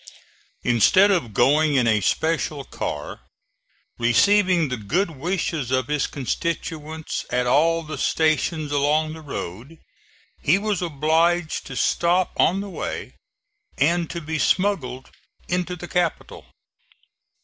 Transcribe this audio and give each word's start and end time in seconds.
Instead 0.63 1.11
of 1.11 1.31
going 1.31 1.75
in 1.75 1.85
a 1.85 2.01
special 2.01 2.63
car, 2.63 3.19
receiving 3.99 4.67
the 4.69 4.75
good 4.77 5.11
wishes 5.11 5.69
of 5.69 5.89
his 5.89 6.07
constituents 6.07 7.23
at 7.29 7.45
all 7.45 7.83
the 7.83 7.99
stations 7.99 8.71
along 8.71 9.13
the 9.13 9.21
road, 9.21 9.77
he 10.41 10.57
was 10.57 10.81
obliged 10.81 11.67
to 11.67 11.75
stop 11.75 12.31
on 12.37 12.61
the 12.61 12.67
way 12.69 13.13
and 13.77 14.09
to 14.09 14.19
be 14.21 14.39
smuggled 14.39 15.11
into 15.47 15.75
the 15.75 15.87
capital. 15.87 16.47